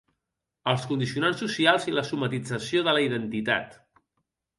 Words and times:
Els 0.71 0.85
condicionants 0.91 1.43
socials 1.43 1.85
i 1.91 1.93
la 1.95 2.05
"somatització" 2.07 2.81
de 2.89 2.95
la 2.99 3.05
identitat. 3.09 3.77